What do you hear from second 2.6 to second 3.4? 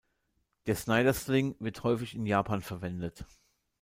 verwendet.